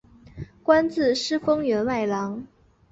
[0.63, 2.47] 官至司封员外郎。